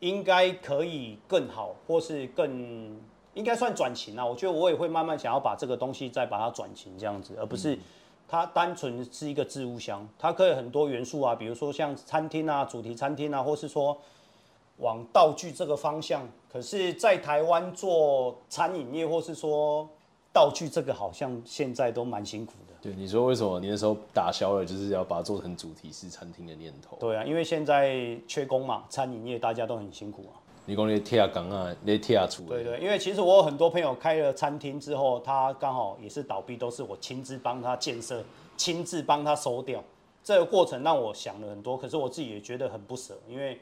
[0.00, 2.96] 应该可以更好，或是更。
[3.34, 7.78] 应该算转型啊，我觉得我也会慢慢想要把这个东西再把它转型这样子，而不是
[8.26, 13.96] 它单纯是一个置物箱，它可以很多元素啊，比如说像餐厅啊、主题餐厅啊，或是说
[14.78, 16.26] 往道具这个方向。
[16.50, 19.88] 可是，在台湾做餐饮业或是说
[20.32, 22.74] 道具这个，好像现在都蛮辛苦的。
[22.80, 26.96] 对，你说为什么你那时候打消了，就是要把它做成主题式餐厅的念头？
[26.98, 30.40] 对啊，因为现在缺工嘛，餐饮业大家都很辛苦啊。
[30.64, 32.44] 你讲你贴工啊，你贴出。
[32.44, 38.22] 对对，因为其实我有很多朋友开了餐厅之后，他刚好也是倒闭，都是我亲自帮他建设，
[38.56, 39.82] 亲自帮他收掉。
[40.22, 43.58] 这个过程让我想了很多，可是我自己也觉得很不舍，因为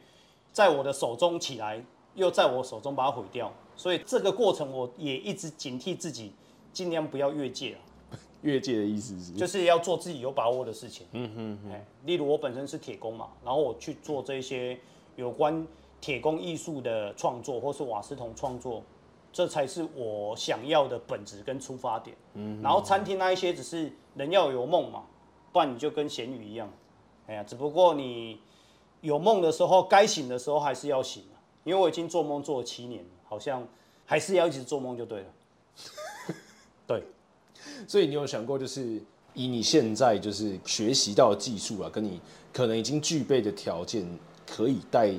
[0.57, 6.33] 在我的手中起来，又在我手中把它毁掉，所以这个过程我也一直警惕自己，
[6.73, 7.79] 尽量不要越界啊。
[8.41, 9.35] 越界的意思是？
[9.35, 11.07] 就是要做自己有把握的事情。
[11.13, 11.81] 嗯哼哼。
[12.07, 14.79] 例如我本身是铁工嘛，然后我去做这些
[15.17, 15.67] 有关。
[15.99, 18.83] 铁工艺术的创作，或是瓦斯桶创作，
[19.33, 22.17] 这才是我想要的本质跟出发点。
[22.35, 25.05] 嗯，然后餐厅那一些只是人要有梦嘛，
[25.53, 26.71] 不然你就跟咸鱼一样。
[27.27, 28.39] 哎呀，只不过你
[29.07, 31.23] 有梦的时候，该醒的时候还是要醒。
[31.65, 33.67] 因为我已经做梦做了七年，好像
[34.05, 35.27] 还是要一直做梦就对了。
[36.87, 37.03] 对，
[37.89, 39.01] 所以你有想过，就是
[39.35, 42.21] 以你现在就是学习到的技术啊，跟你
[42.53, 44.07] 可能已经具备的条件，
[44.47, 45.15] 可以带。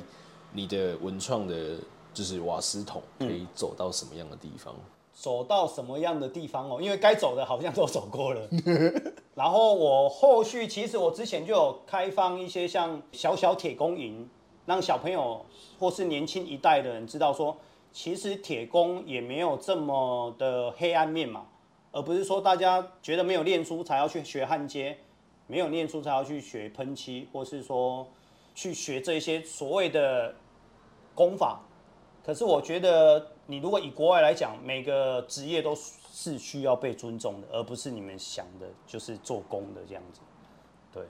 [0.54, 1.76] 你的文创的，
[2.14, 4.74] 就是瓦斯桶，可以走到什么样的地方？
[4.74, 4.82] 嗯、
[5.20, 6.80] 走到什么样的地方哦？
[6.80, 8.48] 因为该走的好像都走过了。
[9.34, 14.30] 然后我后续其实我之前就有开放一些像小小铁工营，
[14.68, 15.44] 让小朋友
[15.80, 17.58] 或是年轻一代的人知道说，
[17.92, 21.48] 其实铁工也没有这么的黑暗面嘛，
[21.92, 24.98] 而不是说大家觉得没有念书才要去学焊接，
[25.48, 28.08] 没有念书才要去学喷漆，或是说
[28.54, 30.34] 去学这些所谓的。
[31.16, 31.60] 工法，
[32.24, 40.20] 可是我觉得你如果以国外来讲，每个职业都是需要被尊重的，而不是你们想的，就是做工的这样子。
[40.94, 41.04] 对，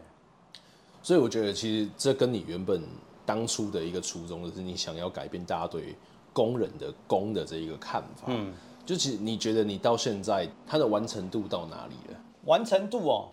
[1.01, 2.81] 所以我觉得其实这跟你原本
[3.25, 5.95] 当初的一个初衷，就是你想要改变大家对
[6.31, 8.27] 工人的工的这一个看法。
[8.27, 8.53] 嗯，
[8.85, 12.19] 就其实你觉得你到现在它的完成度到哪里了？
[12.45, 13.29] 完成度哦，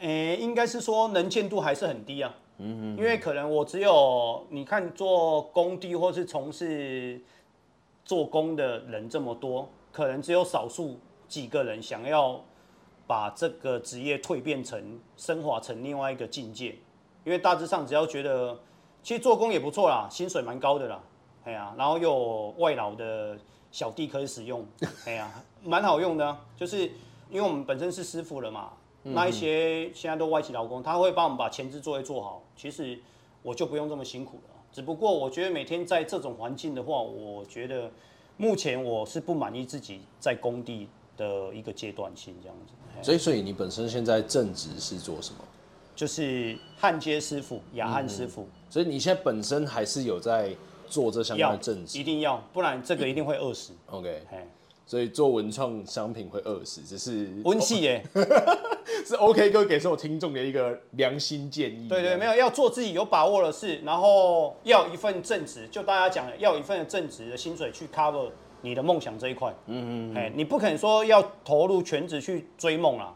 [0.00, 2.34] 诶、欸，应该是说能见度还是很低啊。
[2.58, 7.18] 嗯，因为可能我只有你看做工地或是从事
[8.10, 12.42] 做工的人这么多，可能只有少数几个人想要
[13.06, 16.76] 把这个职业蜕变成升华成另外一个境界。
[17.22, 18.58] 因为大致上只要觉得
[19.00, 21.00] 其实做工也不错啦，薪水蛮高的啦，
[21.44, 23.38] 哎呀，然后又有外劳的
[23.70, 24.66] 小弟可以使用，
[25.06, 25.30] 哎呀，
[25.62, 26.78] 蛮好用的啊，就是
[27.30, 28.72] 因为我们本身是师傅了嘛。
[29.04, 32.42] 那一些现在都外籍劳工，他会帮我们把前置作业做好。
[32.56, 33.00] 其实
[33.44, 34.54] 我就不用这么辛苦了。
[34.72, 37.90] 只不过我觉得每天在这种环境的话，我觉得
[38.36, 42.72] 目前我是不满意自己在工地的一个阶段性这样子。
[43.02, 45.38] 所以，所以你本身现在正职是做什么？
[45.96, 48.46] 就是焊接师傅、雅焊师傅。
[48.68, 50.54] 所以你现在本身还是有在
[50.86, 51.98] 做这相关的正职？
[51.98, 53.72] 一定要，不然这个一定会饿死。
[53.86, 54.22] OK。
[54.90, 58.04] 所以做文创商品会饿死，只是 温系耶，
[59.06, 61.88] 是 OK 哥给所有听众的一个良心建议。
[61.88, 69.54] 对对，没有要做自己有把握的事，然后要一份正职，就大家讲的要一份正职的薪水去 cover 你的梦想这一块。
[69.66, 73.14] 嗯嗯，哎，你不可能说要投入全职去追梦啦，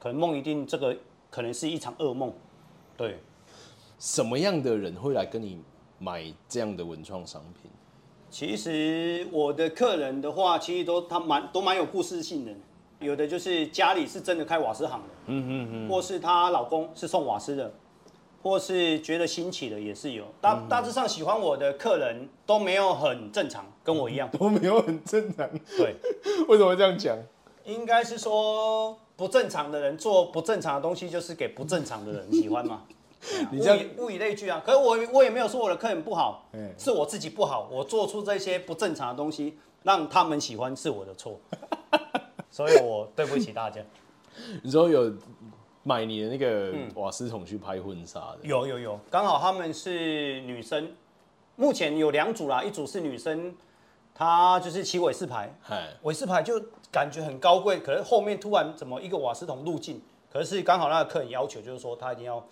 [0.00, 0.96] 可能梦一定这个
[1.28, 2.32] 可能是一场噩梦。
[2.96, 3.18] 对，
[3.98, 5.60] 什么样的人会来跟你
[5.98, 7.70] 买这样的文创商品？
[8.32, 12.52] 其实我的客人的话，其实都他蛮都蛮有故事性的，
[12.98, 17.70] 有的就是家里是真的开瓦斯行的，嗯嗯嗯，或是她老公是送瓦斯的，
[18.42, 20.24] 或是觉得新奇的也是有。
[20.40, 25.46] 大大致上喜欢我的客人都没有很正常，跟我一样 都没有很正常。
[25.76, 25.94] 对，
[26.48, 27.14] 为什么会这样讲？
[27.64, 32.84] 应该是说不正常的人做不正常的东西，就是给不正常的人喜欢嘛。
[33.50, 34.62] 你这样物以物以类聚啊。
[34.64, 41.38] 可是我我也没有说我的客人不好，嗯是我自己不好，我做出这些不正常的东西，让他们喜欢是我的错，
[42.50, 43.80] 所以我对不起大家。
[44.62, 45.12] 你说有
[45.82, 50.92] 买你的那个瓦斯桶去拍婚纱的，有有有，刚好他们是女生，
[51.56, 53.54] 目前有两组啦，一组是女生，
[54.14, 60.00] 她就是骑伟士牌，嗨，伟士牌就感觉很高贵，可是后面突然怎么一个瓦斯桶入境，
[60.32, 62.42] 可是刚好那个客人要求就是说他一定要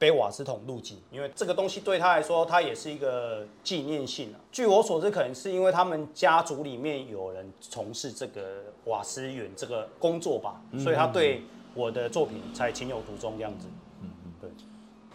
[0.00, 4.40] 背瓦斯桶入镜，因为这个东西对他来说，他也是一个纪念性啊。
[4.50, 11.42] 据我所知，可能是因为他们家族里面有人从事这个瓦斯员这个工作吧，所以他对
[11.74, 13.68] 我的作品才情有独钟这样子。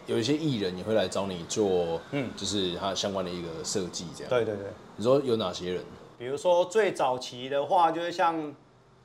[0.06, 4.30] 有一些艺人也会来找你做，嗯，就是他相关的一个设计这样。
[4.30, 4.66] 对对对。
[4.94, 5.82] 你说有哪些人？
[6.16, 8.54] 比如说最早期的话，就是像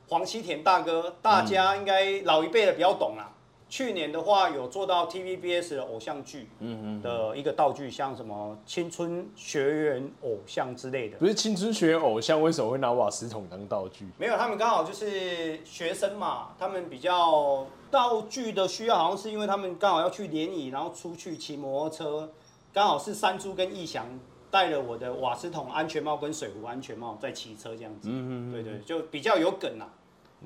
[0.10, 3.34] 黄西田大哥，大家应该老一辈的比较懂啦。
[3.72, 11.18] 去年的话，有做到 TVBS 的偶像剧，嗯嗯，的一个道具，像什么青春学员偶像之类的。
[11.18, 14.06] 不是青春学员偶像，为什么会拿瓦斯桶当道具？
[14.18, 22.30] 没有，他们刚好就是学生嘛，他们比较道具的需要，好像是因为他们刚好要去联谊，然后出去骑摩托车，
[22.74, 24.06] 刚好是山猪跟义祥
[24.52, 28.10] 带了我的瓦斯桶、安全帽跟水壶安全帽在骑车这样子。
[28.12, 29.88] 嗯嗯，对对，就比较有梗啊。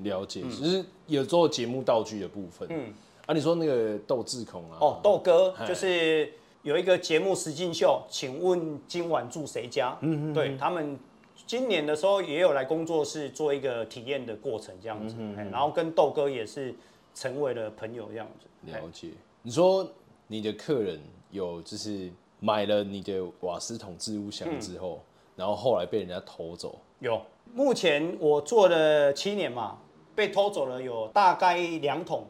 [0.04, 2.68] 了解，就是有做节目道具的部分。
[2.70, 2.92] 嗯，
[3.26, 4.78] 啊，你说那个豆智孔啊？
[4.80, 9.96] 哦，豆哥就是有一个节目实境秀，请问今晚住谁家？
[10.00, 10.96] 嗯嗯，对他们
[11.44, 16.72] 今年的时候也有来工作室做一个体验的过程这样子，嘿然后跟豆哥也是
[17.14, 18.46] 成为了朋友这样子。
[18.70, 19.08] 了解。
[19.42, 19.88] 你说
[20.28, 21.00] 你的客人
[21.32, 22.08] 有就是
[22.38, 25.00] 买了你的瓦斯桶置物箱之后，
[25.34, 27.20] 然后后来被人家偷走，有，
[27.52, 29.78] 目前我做了七年嘛，
[30.14, 32.24] 被偷走了有大概两桶。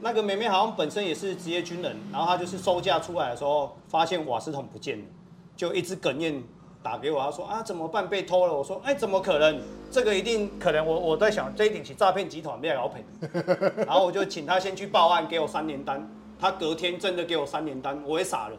[0.00, 5.04] 那个妹妹好像本身也是职业军人，然后她就是收假出来的时候，发现瓦斯桶不见了，
[5.56, 6.42] 就一直哽咽
[6.82, 8.52] 打给我，她说啊怎么办被偷了？
[8.52, 9.60] 我说哎怎么可能？
[9.90, 13.04] 这个一定可能我我在想这一定是诈骗集团被老赔，
[13.86, 16.04] 然后我就请她先去报案，给我三联单。
[16.38, 18.56] 她隔天真的给我三联单，我也傻了。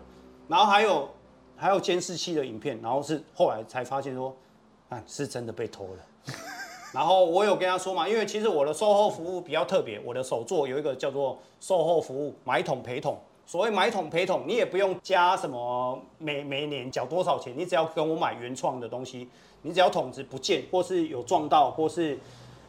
[0.48, 1.10] 然后还有
[1.58, 4.34] 还有监视器的影片，然后是后来才发现说，
[4.88, 6.34] 啊是真的被偷了。
[6.96, 13.18] 然后我有跟他说嘛，因为其实我的售后服务比较特别，我的手作有一个叫做售后服务买桶陪桶。
[13.48, 19.30] 所谓买桶陪桶，你也不用加什么每每年缴多少钱，你只要跟我买原创的东西，
[19.62, 22.18] 你只要桶子不见或是有撞到或是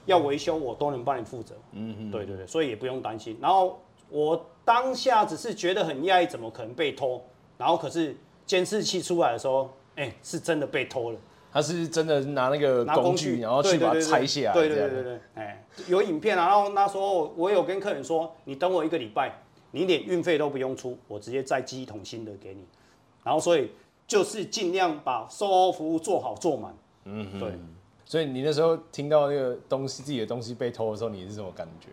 [0.05, 1.55] 要维修，我都能帮你负责。
[1.73, 3.39] 嗯嗯，对对对，所以也不用担心。
[3.41, 7.23] 然后我当下只是觉得很讶异，怎么可能被偷？
[7.57, 11.19] 然后可是监视器出来的时候，哎，是真的被偷了。
[11.57, 14.53] 他是真的拿那个工具，然后去把它拆下来。
[14.53, 16.49] 对对对对对，哎，有影片啊。
[16.49, 19.35] 然后那时候我有跟客人说，你等我一个礼拜，
[19.71, 22.63] 你连运费都不用出，我直接再寄一桶新的给你。
[23.25, 23.71] 然后所以
[24.07, 26.75] 就是尽量把售后服务做好做满。
[27.07, 27.53] 嗯哼，对。
[28.05, 31.89] 所以你那时候听到那个东西自己的东西被偷的时候，你是什么感觉？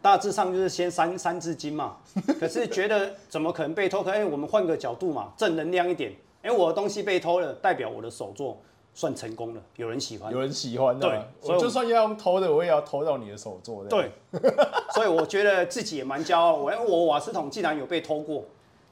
[0.00, 1.96] 大致上就是先三三字经嘛。
[2.38, 4.00] 可是觉得怎么可能被偷？
[4.00, 6.12] 可哎，我们换个角度嘛，正能量一点。
[6.42, 8.56] 哎，我的东西被偷了，代表我的手作。
[8.98, 11.08] 算成功了，有人喜欢，有人喜欢的。
[11.08, 13.88] 对，所以就算要用偷的，我也要偷到你的手做的。
[13.88, 14.10] 对，
[14.92, 16.56] 所以我觉得自己也蛮骄傲。
[16.56, 18.44] 我我瓦斯桶既然有被偷过，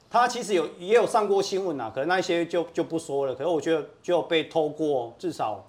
[0.09, 3.35] 他其实有也有上过新闻啊，可能那些就就不说了。
[3.35, 5.61] 可是我觉得就被偷过，至少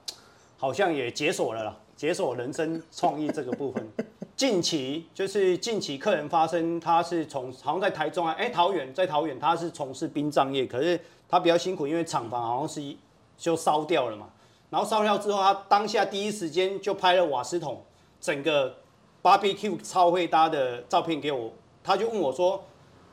[0.57, 3.85] 好像也解锁了啦，解锁人生创意这个部分。
[4.37, 12.95] 近期就是近期客人发生，他是从好像在台中啊，哎、欸、桃园在桃园，他是从事殡葬业，可是他比较辛苦，因为厂房好像是。
[13.39, 14.27] 就烧掉了嘛，
[14.69, 17.83] 然后烧掉之后，他当下第一时间就拍了瓦斯桶
[18.21, 18.75] 整个
[19.23, 21.51] barbecue 超会搭的照片给我，
[21.83, 22.63] 他就问我说：“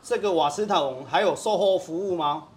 [0.03, 2.47] 这个瓦斯桶还有售后服务吗？”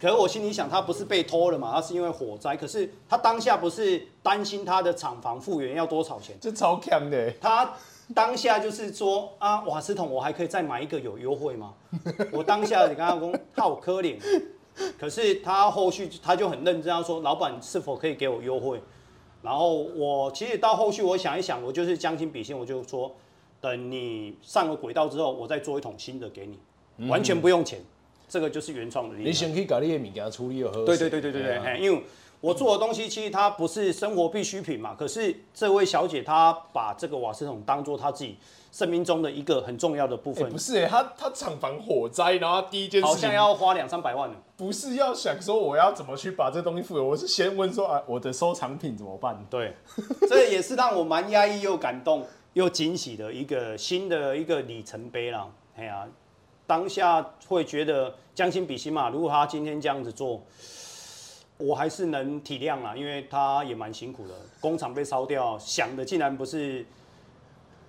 [0.00, 2.56] 可是我心里想，他不是被偷了嘛，他是因为火灾。
[2.56, 6.36] 可是他当下不是担心他的厂房复原要多少钱？
[6.40, 7.32] 这超强的。
[7.40, 7.74] 他
[8.14, 11.74] 当下就是说啊，瓦斯桶我还可以再买一个有优惠吗？
[12.30, 14.16] 我当下你跟他讲，他好可怜。
[14.98, 18.80] 可是他后续他就很认真，他说：“老板是否可以给我优惠？”
[19.42, 23.14] 然后我其实到后续我想一想，我就是将心比心，我就说
[23.60, 27.80] ：“等你上了轨道之后，我再做一桶新的给你，完全不用钱。”
[28.28, 29.16] 这个就是原创的。
[29.16, 30.70] 你先可以搞那些物件处理好。
[30.84, 32.02] 对对对对对对，因为
[32.42, 34.94] 我做的东西其实它不是生活必需品嘛。
[34.94, 38.36] 可是这位小姐她把这个瓦斯桶当做她自己
[38.70, 40.50] 生命中的一个很重要的部分。
[40.50, 44.36] 不是哎，她她厂房火灾，然后第一件事好像要花两三百万呢。
[44.56, 49.38] 不是要想说我要怎么去把这东西复原，我是先问说啊，我的收藏品怎么办？
[49.48, 49.74] 对，
[50.28, 55.46] 这也是让我蛮压抑又感动又惊喜的一个新的一个里程碑啦。
[55.76, 56.06] 哎呀，
[56.66, 59.08] 当下会觉得将心比心嘛。
[59.10, 60.42] 如果他今天这样子做，
[61.56, 66.84] 我还是能体谅啦，因为他也蛮辛苦的，工厂被烧掉，想的竟然不是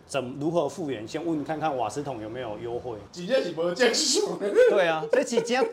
[0.09, 2.97] 怎如何复原，先问看看瓦斯桶有没有优惠。
[3.11, 4.37] 几件几波件数？
[4.71, 5.63] 对啊，这几件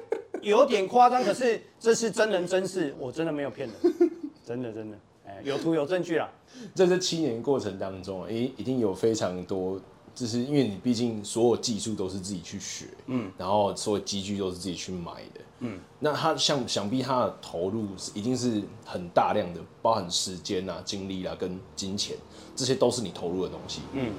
[0.42, 4.10] 有点夸张，可是这是真人真事，我真的没有骗人，
[4.44, 6.30] 真的真的，哎，有图有证据啦。
[6.74, 9.80] 在这七年过程当中，哎，一定有非常多。
[10.14, 22.16] 就是因为你毕竟所有技术都是自己去学，嗯，然后所有机具都是自己去买的，嗯，那他像想必他的投入一定是很大量的，包含时间啊、精力啊跟金钱，
[22.56, 24.12] 这些都是你投入的东西，嗯，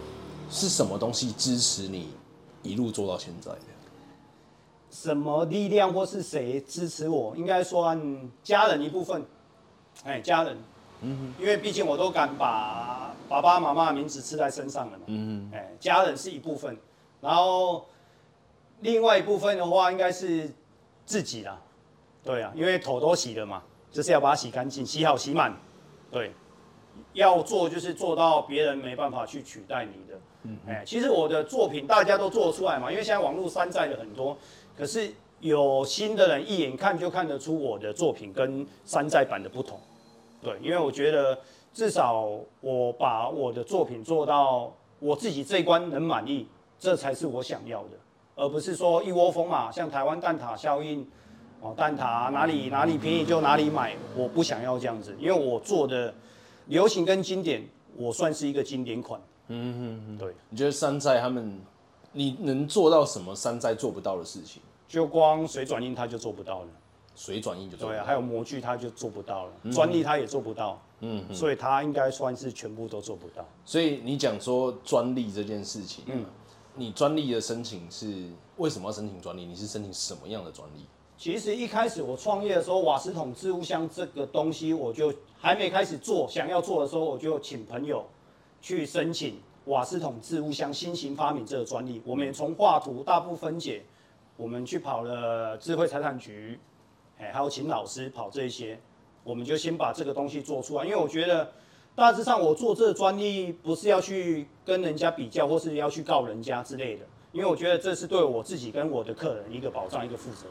[0.50, 2.10] 是什么东西支持你
[2.64, 3.60] 一路做到现在的？
[4.92, 7.36] 什么力量或是谁支持我？
[7.36, 8.00] 应该算
[8.44, 9.26] 家人一部分，
[10.04, 10.58] 哎，家人，
[11.02, 13.06] 嗯哼，因为毕竟我都敢把。
[13.30, 15.04] 爸爸妈妈的名字刺在身上了嘛？
[15.08, 15.52] 嗯嗯。
[15.54, 16.78] 哎，家人是一部分，
[17.20, 17.86] 然后
[18.80, 20.50] 另外一部分的话，应该是
[21.06, 21.60] 自己啦。
[22.24, 23.62] 对啊，因为头都洗了嘛，
[23.92, 25.54] 就是要把它洗干净，洗好洗满。
[26.10, 26.32] 对，
[27.18, 30.20] 要做就是做到别人没办法去取代你的。
[30.44, 30.58] 嗯。
[30.68, 34.38] 哎，其实我的作品大家都做得出来嘛，因为现在网络山寨的很多，
[34.78, 39.80] 可是有心的人一眼看就看得出我的作品跟山寨版的不同。
[40.42, 41.38] 对，因为我觉得。
[41.74, 42.28] 至少
[42.60, 46.48] 我把我的作品做到我自己这一关能满意，
[46.80, 47.90] 这才是我想要的，
[48.36, 51.08] 而不是说一窝蜂嘛，像台湾蛋挞效应，
[51.62, 56.12] 哦，蛋挞哪里哪里便宜就哪里买，我不想要这样子，因为我做的
[56.68, 59.20] 流行跟经典，我算是一个经典款。
[59.48, 60.34] 嗯嗯嗯，对。
[60.50, 61.60] 你觉得山寨他们，
[62.12, 64.62] 你能做到什么山寨做不到的事情？
[64.88, 66.68] 就光水转印他就做不到了。
[67.16, 67.98] 水转印就做不到。
[67.98, 70.82] 对啊，还有模具他就做不到了，专利他也做不到。
[71.00, 73.46] 嗯，所以他应该算是全部都做不到。
[73.66, 76.26] 所以你讲说专利这件事情，嗯，
[76.76, 79.46] 你专利的申请是为什么要申请专利？
[79.46, 80.86] 你是申请什么样的专利？
[81.18, 88.06] 其实一开始我创业的时候，瓦斯桶置物箱这个东西我就还没开始做，想要做的时候，我就请朋友
[88.62, 92.00] 去申请瓦斯桶置物箱新型发明这个专利。
[92.06, 93.84] 我们从画图、大部分解，
[94.36, 96.60] 我们去跑了智慧财产局，
[97.18, 98.80] 哎，还有请老师跑这些。
[99.24, 101.52] 我们就先把这个东西做出来，因为我觉得
[101.96, 110.46] 大致上我做这个专利不是要去跟人家比较，或是要去告人家之类的，因为我觉得这是对我自己跟我的客人一个保障，一个负责。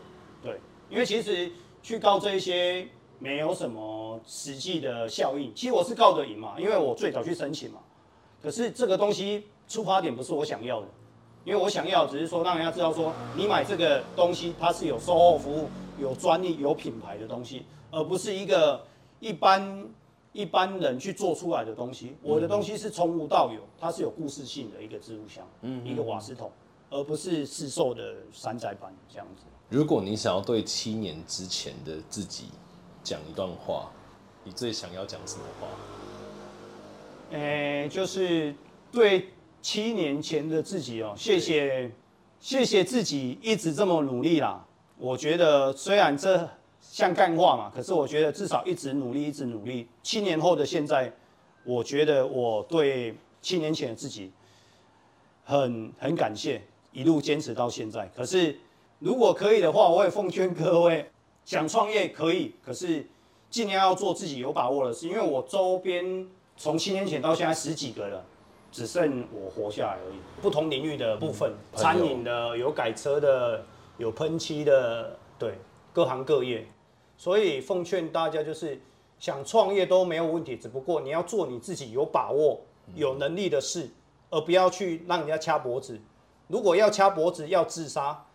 [0.47, 1.51] 对，因为其实
[1.83, 2.87] 去告这一些
[3.19, 5.53] 没有什么实际的效应。
[5.55, 7.81] 其实我是告得赢嘛，因为我最早去申请嘛。
[8.41, 10.87] 可是这个东西出发点不是我想要的，
[11.45, 15.69] 因为我想要只是说让人家知道说你买这个东西它是有售后服务、
[15.99, 17.65] 有专利、有品牌的东西。
[17.91, 18.85] 而不是一个
[19.21, 19.87] 一般
[20.33, 22.15] 一般人去做出来的东西。
[22.21, 26.51] 我的东西是从无到有，它是有故事性的一个置物箱，嗯，一个瓦斯桶，
[26.91, 29.45] 而不是市售的山寨版这样子。
[29.69, 32.47] 如果你想要对七年之前的自己
[33.03, 33.91] 讲一段话，
[34.45, 35.67] 你最想要讲什么话？
[37.37, 38.55] 诶、就是
[38.93, 39.29] 对
[39.61, 41.91] 七年前的自己哦，谢谢
[42.41, 44.65] 谢谢自己一直这么努力啦。
[44.99, 46.49] 我觉得虽然这。
[46.89, 49.89] 像干话嘛，可是我觉得至少一直努力，一直努力。
[50.03, 51.13] 七年后的现在，
[51.65, 54.31] 我觉得我对七年前的自己
[55.45, 56.63] 很很感谢，
[56.93, 58.07] 一路坚持到现在。
[58.15, 58.57] 可是
[58.99, 61.11] 如果可以的话，我也奉劝各位，
[61.45, 63.07] 想创业可以，可是
[63.51, 65.07] 尽量要做自己有把握的事。
[65.07, 66.27] 因为我周边
[66.57, 68.25] 从七年前到现在十几个了，
[68.73, 70.17] 只剩我活下来而已。
[70.41, 73.65] 不同领域的部分，嗯、餐饮的，有改车的，
[73.99, 75.59] 有喷漆的，对，
[75.93, 76.67] 各行各业。
[77.19, 78.81] 所以奉劝大家，就是
[79.19, 82.61] 想创业都没有问题，只不过你要做你自己有把握、
[82.95, 83.91] 有能力的事，
[84.31, 86.01] 而不要去让人家掐脖子。
[86.49, 88.26] 如果要掐脖子，要自杀，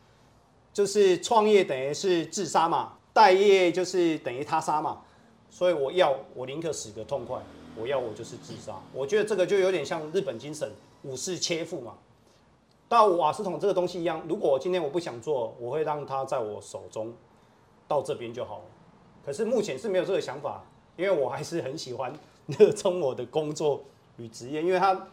[0.74, 5.02] 就是创业等于是自杀嘛，待业就是等于他杀嘛。
[5.50, 7.40] 所以我要，我宁可死个痛快。
[7.76, 8.76] 我要，我就是自杀。
[8.94, 10.72] 我觉得这个就有点像日本精神，
[11.04, 11.94] 武士切腹嘛。
[12.90, 17.14] 到瓦斯桶这个东西一样，如果今天我不想做，我会让它在我手中。
[17.88, 18.64] 到这边就好了，
[19.26, 20.64] 可是目前是没有这个想法，
[20.96, 22.14] 因为我还是很喜欢
[22.46, 23.84] 热衷我的工作
[24.16, 25.10] 与职业，因为它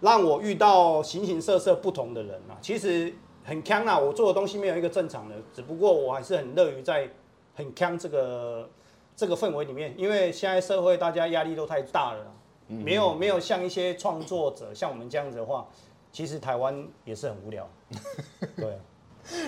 [0.00, 2.56] 让我遇到形形色色不同的人啊。
[2.62, 3.12] 其实
[3.44, 7.08] 很锵啊，我做的东西没有一个正常的，只不过我还是很乐于在
[7.54, 8.68] 很锵这个
[9.14, 12.26] 这个氛围里面，因为现在社会大家压力都太大了，
[12.66, 15.68] 没有没有像一些创作者像我们这样子的话，
[16.10, 17.68] 其实台湾也是很无聊，
[18.56, 18.80] 对啊。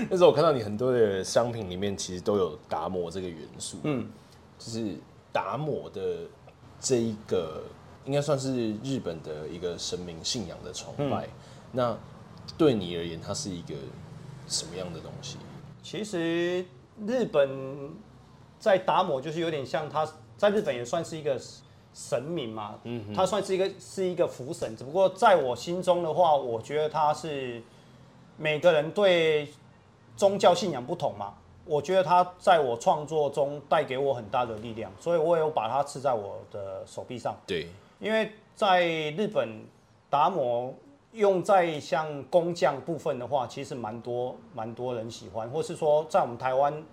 [0.09, 3.79] 那时候我看到你很多的商品里面，其实都有达摩这个元素。
[3.83, 4.09] 嗯，
[4.59, 4.95] 就是
[5.33, 6.21] 达摩的
[6.81, 7.63] 这一个，
[8.07, 11.27] 应该算是日本的一个神明信仰的崇拜。
[11.27, 11.31] 嗯、
[11.73, 11.99] 那
[12.57, 13.75] 对你而言，它是一个
[14.47, 15.37] 什么样的东西？
[15.83, 16.65] 其实
[17.07, 17.95] 日本
[18.59, 21.41] 在达摩就是有点像他在日本也算是一个
[21.95, 27.63] 神明嘛，嗯，他算是一个是一个福神，只不过在我心中的话，我觉得他是
[28.37, 29.49] 每个人对
[30.17, 31.35] 宗教信仰不同嘛，
[31.65, 37.37] 我觉得他在我创作中带给我很大的力量，所以我有把它刺在我的手臂上。
[37.47, 37.69] 对，
[38.01, 39.65] 因为在日本
[40.11, 40.75] 达摩。
[41.17, 46.85] 用在像工匠部分的话，其实蛮多蛮多人喜欢，或是说在我们台湾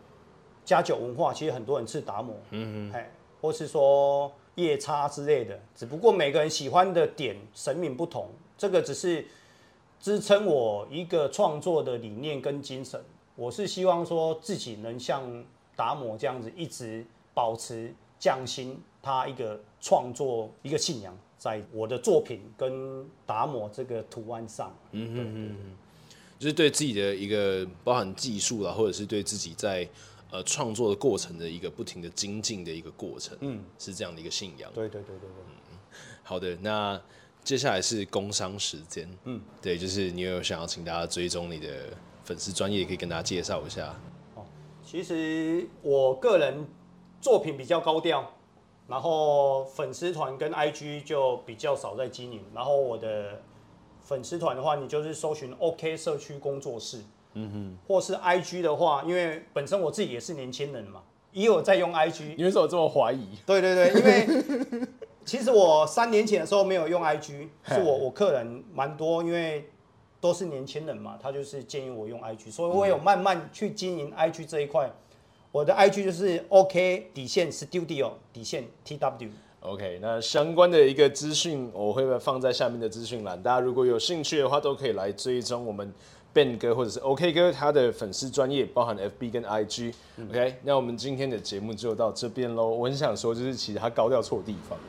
[0.65, 3.05] 家酒文化，其实很多人吃达摩，嗯嗯，
[3.41, 9.25] 或是说夜叉之类的，只不过每个人喜欢的点神明不同，这个只是
[9.99, 13.03] 支撑我一个创作的理念跟精神。
[13.35, 15.21] 我是希望说自己能像
[15.75, 21.13] 达摩这样子，一直保持匠心，他一个创作一个信仰。
[21.43, 25.75] 在我的作品跟打磨这个图案上，嗯嗯嗯，
[26.39, 29.85] 就是对自己的一个包含技术啦，或者是对自己在
[30.31, 34.71] 呃创作的过程的一个不停的精进的一个过程，嗯，是这样的一个信仰。
[34.73, 35.29] 对对对对对，
[35.73, 35.77] 嗯，
[36.23, 36.97] 好的，那
[37.43, 41.67] 接下来是工商时间，嗯，对，就是你有想要请大家追踪你的
[42.23, 43.93] 粉丝专业，可以跟大家介绍一下。
[44.35, 44.45] 哦，
[44.81, 46.65] 其实我个人
[47.19, 48.31] 作品比较高调。
[48.87, 52.41] 然后粉丝团跟 IG 就比较少在经营。
[52.53, 53.41] 然后我的
[54.01, 57.01] 粉丝团的话，你就是搜寻 OK 社区工作室，
[57.33, 62.35] 嗯哼，或是 IG 的话，因为本身我自己也是年轻人嘛，也有在用 IG。
[62.37, 63.37] 你为什么这么怀疑？
[63.45, 64.87] 对对对，因为
[65.25, 69.69] 其实我三年前的时候没有用 IG，是我我客人蛮多，因为
[70.19, 74.91] 都是年轻人嘛，他就是建议我用 IG，所以我有慢慢去经营 IG 这一块。
[75.53, 79.29] 我的 IG 就是 OK 底线 Studio 底线 TW。
[79.59, 85.93] OK，那相关的一个资讯我会放在下面的资讯栏，大家如果有兴趣的话，都可以来追踪我们
[86.33, 89.93] Ben 哥或者是 OK 哥他的粉丝专业，包含 FB 跟 IG。
[90.27, 92.69] OK，、那我们今天的节目就到这边喽。
[92.69, 94.85] 我很想说，就是其实他高调错地方了。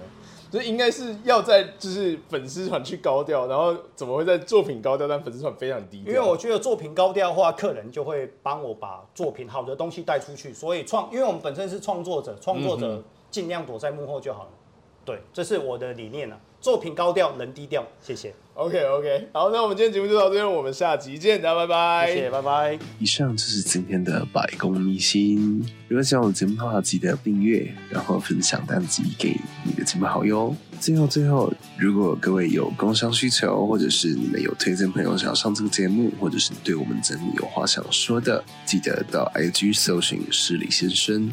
[0.55, 6.15] 所以应该是要在就是粉丝团去高调，然后怎么会在作品高调，但粉丝团非常低调？
[6.15, 10.55] 因为我觉得作品高调的话，客人就会帮我把作品好的东西带出去。
[10.55, 13.03] 所以创，因为我们本身是创作者，创作者
[13.33, 14.51] 尽量躲在幕后就好了。
[14.53, 14.63] 嗯、
[15.05, 16.39] 对，这是我的理念啊。
[16.61, 17.85] 作品高调，人低调。
[18.01, 18.33] 谢谢。
[18.55, 22.07] OK OK，好，那我们今天节目就到这边，我们下集见，大家拜拜。
[22.07, 22.79] 谢谢，拜拜。
[23.01, 25.61] 以上就是今天的百工秘辛。
[25.89, 30.55] 如果喜欢我的节目的话，记得订阅，然后分享单集给你的亲朋好友。
[30.79, 41.29] 最后最后，如果各位有工商需求，或者是你们有推荐朋友想要上这个节目，或者是对我们节目有话想说的，记得到 IG 搜寻失礼先生，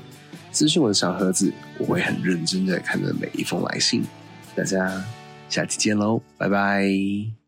[0.52, 4.04] 私讯我的小盒子，我会很认真的看着每一封来信。
[4.56, 5.04] 大家。
[5.52, 7.41] 下期见喽，拜拜。